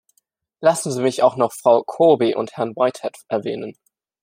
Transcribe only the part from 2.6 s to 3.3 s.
Whitehead